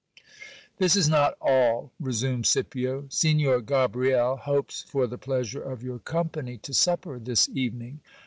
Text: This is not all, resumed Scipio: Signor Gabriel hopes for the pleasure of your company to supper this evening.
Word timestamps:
This 0.79 0.95
is 0.95 1.07
not 1.07 1.35
all, 1.39 1.91
resumed 1.99 2.47
Scipio: 2.47 3.05
Signor 3.11 3.61
Gabriel 3.61 4.35
hopes 4.35 4.81
for 4.81 5.05
the 5.05 5.19
pleasure 5.19 5.61
of 5.61 5.83
your 5.83 5.99
company 5.99 6.57
to 6.57 6.73
supper 6.73 7.19
this 7.19 7.47
evening. 7.49 7.99